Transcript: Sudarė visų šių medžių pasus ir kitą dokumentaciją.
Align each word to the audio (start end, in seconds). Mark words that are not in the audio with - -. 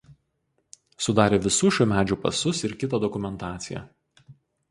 Sudarė 1.07 1.39
visų 1.43 1.69
šių 1.75 1.85
medžių 1.91 2.17
pasus 2.23 2.63
ir 2.69 2.75
kitą 2.85 3.01
dokumentaciją. 3.05 3.85